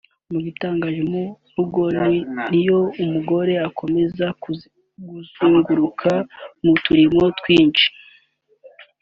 [0.39, 1.23] Igitangaje mu
[1.55, 1.81] rugo
[2.49, 6.11] n’iyo umugore akomeza kuzenguruka
[6.63, 7.87] mu turimo twinshi